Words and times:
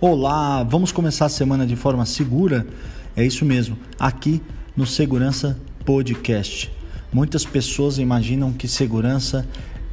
Olá, 0.00 0.64
vamos 0.64 0.90
começar 0.90 1.26
a 1.26 1.28
semana 1.28 1.64
de 1.64 1.76
forma 1.76 2.04
segura? 2.04 2.66
É 3.16 3.24
isso 3.24 3.44
mesmo, 3.44 3.78
aqui 3.96 4.42
no 4.76 4.84
Segurança 4.84 5.56
Podcast. 5.84 6.68
Muitas 7.12 7.44
pessoas 7.44 7.98
imaginam 7.98 8.52
que 8.52 8.66
segurança 8.66 9.46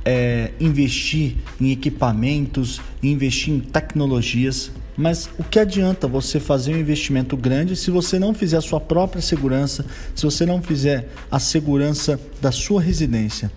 é 0.03 0.51
investir 0.59 1.35
em 1.61 1.71
equipamentos, 1.71 2.81
investir 3.01 3.53
em 3.53 3.59
tecnologias, 3.59 4.71
mas 4.98 5.30
o 5.38 5.43
que 5.43 5.59
adianta 5.59 6.07
você 6.07 6.39
fazer 6.39 6.73
um 6.73 6.80
investimento 6.80 7.36
grande 7.36 7.75
se 7.75 7.91
você 7.91 8.18
não 8.18 8.33
fizer 8.33 8.57
a 8.57 8.61
sua 8.61 8.79
própria 8.79 9.21
segurança, 9.21 9.86
se 10.14 10.24
você 10.24 10.46
não 10.46 10.61
fizer 10.61 11.10
a 11.29 11.39
segurança 11.39 12.19
da 12.42 12.52
sua 12.52 12.82
residência? 12.82 13.52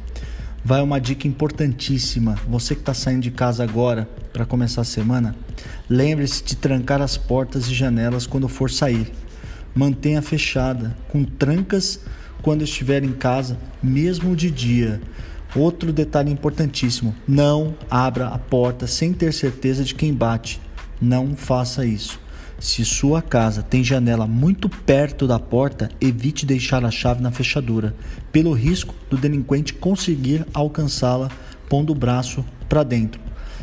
vai 0.64 0.82
uma 0.82 1.00
dica 1.00 1.26
importantíssima. 1.26 2.36
Você 2.46 2.74
que 2.74 2.82
está 2.82 2.92
saindo 2.92 3.22
de 3.22 3.30
casa 3.30 3.62
agora 3.62 4.08
para 4.32 4.44
começar 4.44 4.82
a 4.82 4.84
semana, 4.84 5.34
lembre-se 5.88 6.44
de 6.44 6.56
trancar 6.56 7.00
as 7.00 7.16
portas 7.16 7.68
e 7.68 7.74
janelas 7.74 8.26
quando 8.26 8.48
for 8.48 8.70
sair. 8.70 9.10
Mantenha 9.74 10.20
fechada, 10.20 10.96
com 11.08 11.24
trancas 11.24 12.00
quando 12.42 12.62
estiver 12.64 13.02
em 13.02 13.12
casa, 13.12 13.58
mesmo 13.82 14.34
de 14.34 14.50
dia. 14.50 15.00
Outro 15.56 15.92
detalhe 15.92 16.30
importantíssimo: 16.30 17.14
não 17.26 17.74
abra 17.90 18.28
a 18.28 18.38
porta 18.38 18.86
sem 18.86 19.12
ter 19.12 19.32
certeza 19.32 19.82
de 19.84 19.94
quem 19.94 20.12
bate. 20.12 20.60
Não 21.00 21.36
faça 21.36 21.86
isso. 21.86 22.20
Se 22.58 22.84
sua 22.84 23.22
casa 23.22 23.62
tem 23.62 23.84
janela 23.84 24.26
muito 24.26 24.68
perto 24.68 25.28
da 25.28 25.38
porta, 25.38 25.90
evite 26.00 26.44
deixar 26.44 26.84
a 26.84 26.90
chave 26.90 27.22
na 27.22 27.30
fechadura, 27.30 27.94
pelo 28.32 28.52
risco 28.52 28.94
do 29.08 29.16
delinquente 29.16 29.74
conseguir 29.74 30.44
alcançá-la 30.52 31.30
pondo 31.68 31.92
o 31.92 31.94
braço 31.94 32.44
para 32.68 32.82
dentro. 32.82 33.20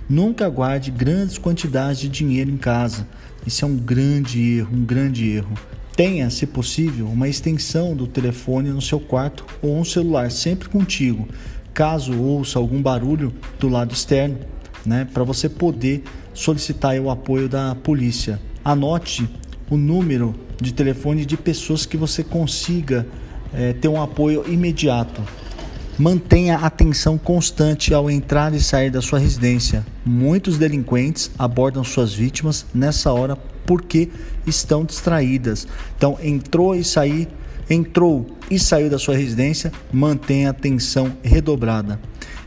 Nunca 0.07 0.47
guarde 0.47 0.91
grandes 0.91 1.37
quantidades 1.37 1.99
de 1.99 2.07
dinheiro 2.07 2.49
em 2.49 2.57
casa. 2.57 3.05
Isso 3.45 3.65
é 3.65 3.67
um 3.67 3.75
grande 3.75 4.39
erro, 4.59 4.69
um 4.73 4.85
grande 4.85 5.27
erro. 5.29 5.57
Tenha, 5.95 6.29
se 6.29 6.45
possível, 6.45 7.07
uma 7.07 7.27
extensão 7.27 7.95
do 7.95 8.07
telefone 8.07 8.69
no 8.69 8.81
seu 8.81 8.99
quarto 8.99 9.45
ou 9.61 9.77
um 9.77 9.83
celular 9.83 10.31
sempre 10.31 10.69
contigo, 10.69 11.27
caso 11.73 12.17
ouça 12.17 12.59
algum 12.59 12.81
barulho 12.81 13.33
do 13.59 13.67
lado 13.67 13.93
externo, 13.93 14.37
né, 14.85 15.07
para 15.13 15.23
você 15.23 15.49
poder 15.49 16.03
solicitar 16.33 16.99
o 16.99 17.09
apoio 17.09 17.49
da 17.49 17.75
polícia. 17.75 18.39
Anote 18.63 19.29
o 19.69 19.77
número 19.77 20.35
de 20.61 20.73
telefone 20.73 21.25
de 21.25 21.37
pessoas 21.37 21.85
que 21.85 21.97
você 21.97 22.23
consiga 22.23 23.05
é, 23.53 23.73
ter 23.73 23.87
um 23.87 24.01
apoio 24.01 24.45
imediato. 24.47 25.21
Mantenha 25.97 26.57
atenção 26.57 27.17
constante 27.17 27.93
ao 27.93 28.11
entrar 28.11 28.53
e 28.53 28.59
sair 28.59 28.89
da 28.89 29.01
sua 29.01 29.17
residência. 29.17 29.85
Muitos 30.05 30.57
delinquentes 30.57 31.31
abordam 31.39 31.83
suas 31.83 32.13
vítimas 32.13 32.65
nessa 32.73 33.13
hora 33.13 33.37
porque 33.65 34.09
estão 34.45 34.83
distraídas. 34.83 35.65
Então, 35.97 36.17
entrou 36.21 36.75
e 36.75 36.83
saiu, 36.83 37.27
entrou 37.69 38.27
e 38.51 38.59
saiu 38.59 38.89
da 38.89 38.99
sua 38.99 39.15
residência, 39.15 39.71
mantenha 39.91 40.49
atenção 40.49 41.13
redobrada. 41.23 41.99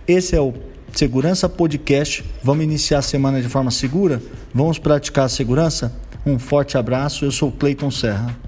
Esse 0.06 0.36
é 0.36 0.40
o 0.40 0.52
Segurança 0.92 1.48
Podcast. 1.48 2.24
Vamos 2.42 2.64
iniciar 2.64 2.98
a 2.98 3.02
semana 3.02 3.40
de 3.40 3.48
forma 3.48 3.70
segura? 3.70 4.20
Vamos 4.52 4.78
praticar 4.78 5.26
a 5.26 5.28
segurança? 5.28 5.92
Um 6.26 6.38
forte 6.38 6.76
abraço, 6.76 7.24
eu 7.24 7.30
sou 7.30 7.52
Cleiton 7.52 7.90
Serra. 7.90 8.47